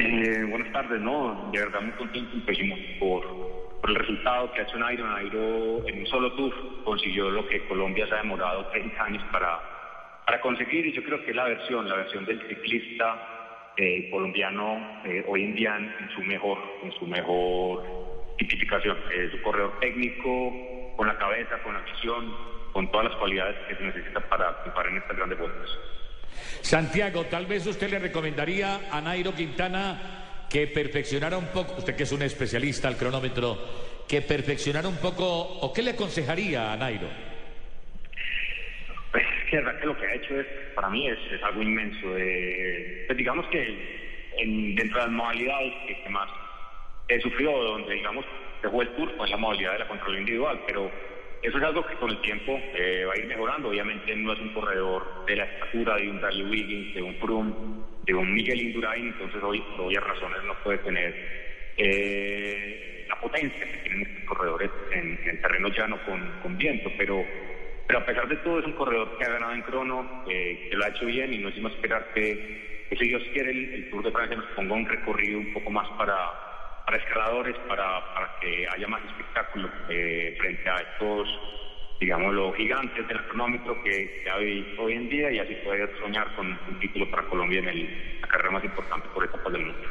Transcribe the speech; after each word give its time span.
Eh, 0.00 0.44
buenas 0.48 0.72
tardes, 0.72 1.00
no, 1.00 1.50
de 1.52 1.58
verdad 1.58 1.80
muy 1.80 1.90
contento 1.92 2.36
y 2.36 2.96
por, 3.00 3.26
por 3.80 3.90
el 3.90 3.96
resultado 3.96 4.52
que 4.52 4.60
ha 4.60 4.62
hecho 4.62 4.78
Nairo. 4.78 5.04
Nairo 5.08 5.88
en 5.88 5.98
un 5.98 6.06
solo 6.06 6.32
tour 6.34 6.54
consiguió 6.84 7.28
lo 7.30 7.48
que 7.48 7.66
Colombia 7.66 8.06
se 8.06 8.14
ha 8.14 8.18
demorado 8.18 8.66
30 8.66 9.02
años 9.02 9.24
para, 9.32 9.58
para 10.24 10.40
conseguir 10.40 10.86
y 10.86 10.92
yo 10.92 11.02
creo 11.02 11.24
que 11.24 11.30
es 11.30 11.36
la 11.36 11.46
versión, 11.46 11.88
la 11.88 11.96
versión 11.96 12.24
del 12.26 12.40
ciclista 12.46 13.72
eh, 13.76 14.08
colombiano 14.08 15.00
eh, 15.04 15.24
hoy 15.26 15.42
en 15.42 15.56
día 15.56 15.76
en, 15.76 16.10
su 16.14 16.22
mejor, 16.22 16.58
en 16.84 16.92
su 16.92 17.04
mejor 17.04 17.82
tipificación. 18.38 18.96
Es 19.12 19.34
un 19.34 19.42
corredor 19.42 19.80
técnico, 19.80 20.52
con 20.96 21.08
la 21.08 21.18
cabeza, 21.18 21.60
con 21.64 21.74
la 21.74 21.80
visión, 21.80 22.32
con 22.72 22.88
todas 22.92 23.08
las 23.08 23.16
cualidades 23.16 23.56
que 23.66 23.74
se 23.74 23.82
necesita 23.82 24.20
para 24.28 24.62
triunfar 24.62 24.86
en 24.86 24.98
estas 24.98 25.16
grandes 25.16 25.38
vueltas. 25.40 25.68
Santiago, 26.60 27.24
tal 27.26 27.46
vez 27.46 27.66
usted 27.66 27.90
le 27.90 27.98
recomendaría 27.98 28.88
a 28.90 29.00
Nairo 29.00 29.34
Quintana 29.34 30.46
que 30.48 30.66
perfeccionara 30.66 31.36
un 31.36 31.48
poco, 31.48 31.74
usted 31.78 31.94
que 31.94 32.04
es 32.04 32.12
un 32.12 32.22
especialista 32.22 32.88
al 32.88 32.96
cronómetro, 32.96 33.58
que 34.08 34.22
perfeccionara 34.22 34.88
un 34.88 34.96
poco, 34.96 35.24
o 35.26 35.72
qué 35.72 35.82
le 35.82 35.90
aconsejaría 35.90 36.72
a 36.72 36.76
Nairo? 36.76 37.08
Pues 39.12 39.24
es 39.24 39.50
que 39.50 39.86
lo 39.86 39.96
que 39.96 40.06
ha 40.06 40.14
hecho 40.14 40.40
es, 40.40 40.46
para 40.74 40.88
mí 40.88 41.08
es, 41.08 41.18
algo 41.42 41.62
inmenso. 41.62 42.16
Eh, 42.16 43.04
pues 43.06 43.18
digamos 43.18 43.46
que 43.48 44.08
en, 44.38 44.74
dentro 44.74 44.98
de 44.98 45.06
las 45.06 45.14
modalidades 45.14 45.72
que, 45.86 46.08
más 46.08 46.28
he 47.08 47.20
sufrido, 47.20 47.52
donde 47.62 47.94
digamos 47.94 48.24
dejó 48.62 48.82
el 48.82 48.88
tour, 48.96 49.14
pues 49.16 49.30
la 49.30 49.36
modalidad 49.36 49.72
de 49.72 49.78
la 49.80 49.88
control 49.88 50.18
individual, 50.18 50.60
pero 50.66 50.90
eso 51.42 51.56
es 51.56 51.64
algo 51.64 51.86
que 51.86 51.94
con 51.94 52.10
el 52.10 52.20
tiempo 52.20 52.60
eh, 52.74 53.04
va 53.06 53.14
a 53.14 53.18
ir 53.18 53.26
mejorando. 53.26 53.68
Obviamente 53.68 54.14
no 54.16 54.32
es 54.32 54.40
un 54.40 54.52
corredor 54.52 55.24
de 55.26 55.36
la 55.36 55.44
estatura 55.44 55.96
de 55.96 56.10
un 56.10 56.20
Darley 56.20 56.42
Wiggins, 56.42 56.94
de 56.94 57.02
un 57.02 57.14
Froome, 57.16 57.54
de 58.04 58.14
un 58.14 58.34
Miguel 58.34 58.60
Indurain, 58.60 59.08
entonces 59.08 59.42
hoy 59.42 59.60
por 59.76 59.86
obvias 59.86 60.02
razones 60.02 60.42
no 60.44 60.54
puede 60.64 60.78
tener 60.78 61.14
eh, 61.76 63.06
la 63.08 63.20
potencia 63.20 63.66
que 63.66 63.78
tienen 63.78 64.02
estos 64.02 64.24
corredores 64.24 64.70
en, 64.92 65.18
en 65.22 65.28
el 65.28 65.40
terreno 65.40 65.68
llano 65.68 65.98
con, 66.42 66.58
viento, 66.58 66.90
pero 66.96 67.24
pero 67.86 68.00
a 68.00 68.04
pesar 68.04 68.28
de 68.28 68.36
todo 68.36 68.58
es 68.58 68.66
un 68.66 68.72
corredor 68.72 69.16
que 69.16 69.24
ha 69.24 69.30
ganado 69.30 69.52
en 69.54 69.62
crono, 69.62 70.24
eh, 70.28 70.68
que 70.68 70.76
lo 70.76 70.84
ha 70.84 70.88
hecho 70.88 71.06
bien 71.06 71.32
y 71.32 71.38
no 71.38 71.48
es 71.48 71.54
sino 71.54 71.68
esperar 71.68 72.12
que, 72.12 72.86
que 72.90 72.96
si 72.96 73.08
Dios 73.08 73.22
quiere 73.32 73.50
el, 73.50 73.74
el 73.74 73.90
Tour 73.90 74.04
de 74.04 74.10
Francia 74.10 74.36
nos 74.36 74.46
ponga 74.48 74.74
un 74.74 74.86
recorrido 74.86 75.38
un 75.38 75.52
poco 75.54 75.70
más 75.70 75.88
para, 75.96 76.47
para 76.88 77.02
escaladores, 77.02 77.54
para, 77.68 78.14
para 78.14 78.40
que 78.40 78.66
haya 78.66 78.88
más 78.88 79.02
espectáculo 79.04 79.68
eh, 79.90 80.34
frente 80.40 80.70
a 80.70 80.76
estos, 80.76 81.28
digamos, 82.00 82.32
los 82.32 82.56
gigantes 82.56 83.06
del 83.06 83.22
cronómetro 83.26 83.82
que, 83.84 84.22
que 84.24 84.30
hay 84.30 84.74
hoy 84.78 84.94
en 84.94 85.10
día 85.10 85.30
y 85.30 85.38
así 85.38 85.54
poder 85.56 85.92
soñar 86.00 86.34
con 86.34 86.46
un 86.46 86.80
título 86.80 87.10
para 87.10 87.24
Colombia 87.24 87.58
en 87.58 87.68
el, 87.68 88.20
la 88.22 88.28
carrera 88.28 88.52
más 88.52 88.64
importante 88.64 89.06
por 89.12 89.22
etapas 89.22 89.52
del 89.52 89.66
mundo. 89.66 89.88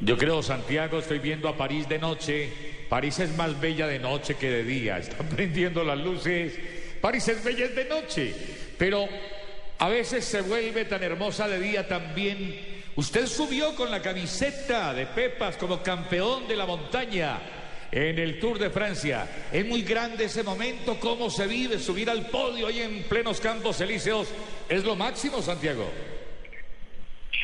Yo 0.00 0.18
creo, 0.18 0.42
Santiago, 0.42 0.98
estoy 0.98 1.20
viendo 1.20 1.48
a 1.48 1.56
París 1.56 1.88
de 1.88 2.00
noche. 2.00 2.52
París 2.88 3.20
es 3.20 3.36
más 3.36 3.60
bella 3.60 3.86
de 3.86 4.00
noche 4.00 4.34
que 4.36 4.50
de 4.50 4.64
día. 4.64 4.98
Están 4.98 5.28
prendiendo 5.28 5.84
las 5.84 5.98
luces. 5.98 6.58
París 7.00 7.28
es 7.28 7.44
bella 7.44 7.68
de 7.68 7.84
noche. 7.84 8.34
Pero 8.76 9.06
a 9.78 9.88
veces 9.88 10.24
se 10.24 10.40
vuelve 10.40 10.86
tan 10.86 11.04
hermosa 11.04 11.46
de 11.46 11.60
día 11.60 11.86
también. 11.86 12.75
Usted 12.96 13.26
subió 13.26 13.74
con 13.74 13.90
la 13.90 14.00
camiseta 14.00 14.94
de 14.94 15.04
Pepas 15.04 15.58
como 15.58 15.82
campeón 15.82 16.48
de 16.48 16.56
la 16.56 16.64
montaña 16.64 17.38
en 17.92 18.18
el 18.18 18.38
Tour 18.38 18.58
de 18.58 18.70
Francia. 18.70 19.28
Es 19.52 19.66
muy 19.66 19.82
grande 19.82 20.24
ese 20.24 20.42
momento, 20.42 20.98
cómo 20.98 21.28
se 21.28 21.46
vive 21.46 21.78
subir 21.78 22.08
al 22.08 22.30
podio 22.30 22.68
ahí 22.68 22.80
en 22.80 23.02
plenos 23.02 23.38
campos 23.38 23.82
elíseos. 23.82 24.34
Es 24.70 24.82
lo 24.82 24.96
máximo, 24.96 25.42
Santiago. 25.42 25.92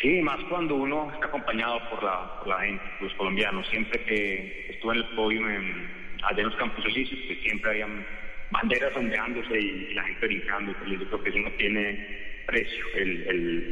Sí, 0.01 0.23
más 0.23 0.39
cuando 0.49 0.75
uno 0.77 1.13
está 1.13 1.27
acompañado 1.27 1.79
por 1.91 2.03
la, 2.03 2.39
por 2.39 2.49
la 2.49 2.61
gente, 2.61 2.85
los 3.03 3.13
colombianos. 3.13 3.69
Siempre 3.69 4.03
que 4.05 4.71
estuve 4.71 4.95
en 4.95 5.01
el 5.01 5.09
podio 5.15 5.51
en, 5.51 6.17
allá 6.23 6.41
en 6.41 6.49
los 6.49 6.57
campos 6.57 6.83
elíseos, 6.87 7.21
que 7.29 7.37
siempre 7.43 7.73
habían 7.73 8.07
banderas 8.51 8.97
ondeándose 8.97 9.61
y, 9.61 9.93
la 9.93 10.03
gente 10.05 10.27
brincando. 10.27 10.73
Yo 10.87 11.07
creo 11.09 11.23
que 11.23 11.29
eso 11.29 11.39
no 11.41 11.51
tiene 11.53 12.43
precio, 12.47 12.85
el, 12.97 13.29
el. 13.29 13.69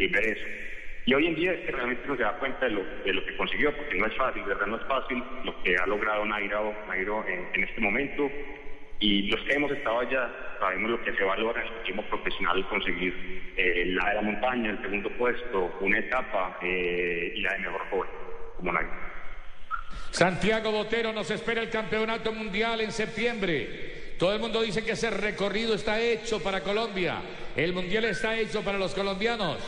Y 1.06 1.14
hoy 1.14 1.26
en 1.26 1.34
día 1.34 1.52
es 1.52 1.60
que 1.60 1.72
realmente 1.72 2.02
uno 2.06 2.16
se 2.16 2.22
da 2.22 2.38
cuenta 2.38 2.66
de 2.66 2.72
lo, 2.72 2.84
de 3.04 3.12
lo 3.12 3.24
que 3.24 3.36
consiguió, 3.36 3.74
porque 3.74 3.98
no 3.98 4.06
es 4.06 4.16
fácil, 4.16 4.42
de 4.42 4.48
verdad 4.48 4.66
no 4.66 4.76
es 4.76 4.86
fácil 4.86 5.22
lo 5.44 5.62
que 5.62 5.76
ha 5.76 5.86
logrado 5.86 6.24
Nairo, 6.26 6.74
Nairo 6.86 7.24
en, 7.26 7.48
en 7.54 7.64
este 7.64 7.80
momento. 7.80 8.30
Y 9.00 9.22
los 9.30 9.40
que 9.42 9.54
hemos 9.54 9.72
estado 9.72 10.00
allá 10.00 10.30
sabemos 10.58 10.90
lo 10.90 11.02
que 11.02 11.14
se 11.14 11.24
valora 11.24 11.62
en 11.62 11.72
el 11.72 11.82
tiempo 11.84 12.02
profesional 12.04 12.68
conseguir 12.68 13.52
eh, 13.56 13.84
la 13.86 14.10
de 14.10 14.14
la 14.16 14.22
montaña, 14.22 14.70
el 14.70 14.82
segundo 14.82 15.10
puesto, 15.16 15.78
una 15.80 15.98
etapa 15.98 16.58
eh, 16.62 17.32
y 17.34 17.40
la 17.40 17.54
de 17.54 17.58
mejor 17.60 17.80
joven, 17.90 18.10
como 18.56 18.72
Nairo. 18.72 18.90
Santiago 20.10 20.70
Botero 20.70 21.12
nos 21.12 21.30
espera 21.30 21.62
el 21.62 21.70
campeonato 21.70 22.32
mundial 22.32 22.82
en 22.82 22.92
septiembre. 22.92 24.14
Todo 24.18 24.34
el 24.34 24.40
mundo 24.40 24.60
dice 24.60 24.84
que 24.84 24.92
ese 24.92 25.10
recorrido 25.10 25.74
está 25.74 25.98
hecho 25.98 26.42
para 26.42 26.60
Colombia. 26.60 27.22
El 27.56 27.72
mundial 27.72 28.04
está 28.04 28.36
hecho 28.36 28.62
para 28.62 28.76
los 28.76 28.94
colombianos. 28.94 29.58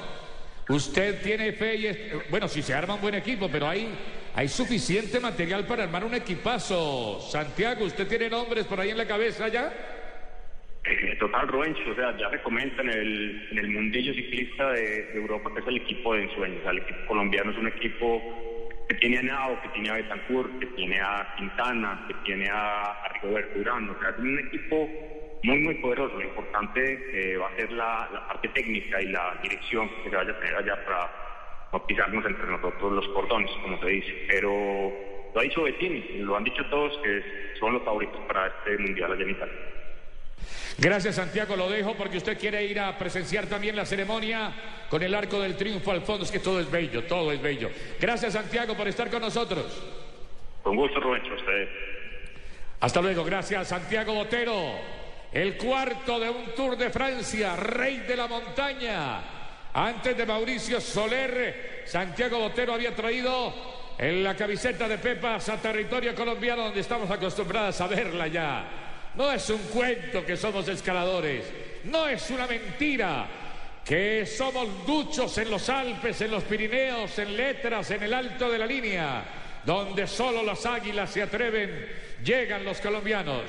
Usted 0.73 1.21
tiene 1.23 1.53
fe 1.53 1.75
y 1.75 2.31
bueno, 2.31 2.49
si 2.49 2.63
se 2.63 2.73
arma 2.73 2.95
un 2.95 3.03
buen 3.03 3.15
equipo, 3.15 3.47
pero 3.53 3.69
hay, 3.69 3.93
hay 4.35 4.49
suficiente 4.49 5.21
material 5.21 5.67
para 5.67 5.85
armar 5.85 6.03
un 6.03 6.15
equipazo. 6.15 7.21
Santiago, 7.21 7.85
¿usted 7.85 8.09
tiene 8.09 8.31
nombres 8.31 8.65
por 8.65 8.81
ahí 8.81 8.89
en 8.89 8.97
la 8.97 9.07
cabeza 9.07 9.49
ya? 9.49 9.71
Eh, 10.85 11.17
Total 11.21 11.47
Ruencho, 11.47 11.91
o 11.91 11.95
sea, 11.95 12.17
ya 12.17 12.31
se 12.31 12.81
en 12.81 12.89
el, 12.89 13.49
en 13.51 13.59
el 13.59 13.69
mundillo 13.69 14.15
ciclista 14.15 14.73
de, 14.73 15.13
Europa 15.15 15.51
que 15.53 15.61
es 15.61 15.67
el 15.67 15.77
equipo 15.77 16.15
de 16.15 16.23
ensueños. 16.23 16.63
El 16.67 16.79
equipo 16.79 17.07
colombiano 17.07 17.51
es 17.51 17.59
un 17.59 17.69
equipo 17.69 18.23
que 18.89 18.95
tiene 18.95 19.19
a 19.19 19.23
Nao, 19.25 19.61
que 19.61 19.69
tiene 19.69 19.91
a 19.91 19.95
Betancourt, 19.97 20.59
que 20.59 20.67
tiene 20.69 20.99
a 21.03 21.35
Quintana, 21.37 22.07
que 22.09 22.15
tiene 22.25 22.49
a, 22.49 22.93
a 22.93 23.09
Rigoberto. 23.13 23.61
O 23.61 24.01
sea, 24.01 24.09
es 24.09 24.19
un 24.19 24.39
equipo 24.39 24.89
muy, 25.43 25.59
muy 25.59 25.75
poderoso. 25.77 26.15
Lo 26.15 26.23
importante 26.23 26.81
eh, 27.13 27.37
va 27.37 27.49
a 27.49 27.57
ser 27.57 27.73
la, 27.73 28.09
la, 28.13 28.29
parte 28.29 28.49
técnica 28.49 29.01
y 29.01 29.09
la 29.09 29.39
dirección 29.43 29.89
que 30.03 30.11
se 30.11 30.17
vaya 30.17 30.33
a 30.33 30.39
tener 30.39 30.57
allá 30.57 30.85
para 30.85 31.11
no 31.73 31.87
pisarnos 31.87 32.25
entre 32.25 32.47
nosotros 32.47 32.93
los 32.93 33.09
cordones, 33.09 33.51
como 33.63 33.79
se 33.81 33.87
dice. 33.87 34.25
Pero 34.29 34.93
lo 35.35 35.41
ha 35.41 35.43
dicho 35.43 35.63
Bettini, 35.63 36.19
lo 36.19 36.37
han 36.37 36.45
dicho 36.45 36.65
todos 36.67 36.97
que 37.03 37.23
son 37.59 37.75
los 37.75 37.83
favoritos 37.83 38.21
para 38.27 38.49
este 38.49 38.79
Mundial 38.79 39.13
allá 39.13 39.23
en 39.23 39.31
Italia. 39.31 39.55
Gracias 40.79 41.17
Santiago, 41.17 41.55
lo 41.55 41.69
dejo 41.69 41.95
porque 41.95 42.17
usted 42.17 42.39
quiere 42.39 42.65
ir 42.65 42.81
a 42.81 42.97
presenciar 42.99 43.47
también 43.47 43.77
la 43.77 43.85
ceremonia 43.85 44.53
con 44.89 45.03
el 45.03 45.15
arco 45.15 45.41
del 45.41 45.57
triunfo 45.57 45.91
al 45.91 46.03
fondo, 46.03 46.25
es 46.25 46.31
que 46.31 46.39
todo 46.39 46.61
es 46.61 46.71
bello, 46.71 47.05
todo 47.05 47.31
es 47.33 47.41
bello. 47.41 47.71
Gracias 48.01 48.33
Santiago 48.33 48.75
por 48.77 48.89
estar 48.89 49.11
con 49.11 49.21
nosotros. 49.21 49.83
Con 50.63 50.77
gusto, 50.77 51.01
Rubén, 51.01 51.23
ustedes. 51.33 51.69
Hasta 52.81 53.01
luego, 53.01 53.25
gracias 53.25 53.69
Santiago 53.69 54.15
Botero, 54.15 54.77
el 55.33 55.57
cuarto 55.57 56.21
de 56.21 56.29
un 56.29 56.55
Tour 56.55 56.77
de 56.77 56.91
Francia, 56.91 57.57
rey 57.57 57.99
de 58.01 58.17
la 58.17 58.27
montaña. 58.27 59.21
Antes 59.73 60.17
de 60.17 60.27
Mauricio 60.27 60.81
Soler, 60.81 61.85
Santiago 61.87 62.39
Botero 62.39 62.75
había 62.75 62.95
traído 62.95 63.55
en 63.97 64.23
la 64.23 64.37
camiseta 64.37 64.87
de 64.87 64.99
Pepas 64.99 65.49
a 65.49 65.57
territorio 65.57 66.15
colombiano 66.15 66.65
donde 66.65 66.81
estamos 66.81 67.11
acostumbrados 67.11 67.81
a 67.81 67.87
verla 67.87 68.27
ya. 68.27 68.65
No 69.15 69.33
es 69.33 69.49
un 69.49 69.63
cuento 69.65 70.25
que 70.25 70.37
somos 70.37 70.69
escaladores, 70.69 71.45
no 71.85 72.07
es 72.07 72.31
una 72.31 72.47
mentira 72.47 73.27
que 73.85 74.27
somos 74.27 74.87
duchos 74.87 75.37
en 75.39 75.51
los 75.51 75.69
Alpes, 75.69 76.21
en 76.21 76.31
los 76.31 76.45
Pirineos, 76.45 77.19
en 77.19 77.37
letras, 77.37 77.91
en 77.91 78.03
el 78.03 78.15
alto 78.15 78.51
de 78.51 78.59
la 78.59 78.67
línea, 78.67 79.25
donde 79.65 80.07
solo 80.07 80.43
las 80.43 80.65
águilas 80.67 81.11
se 81.11 81.23
atreven, 81.23 81.89
llegan 82.23 82.65
los 82.65 82.81
colombianos. 82.81 83.45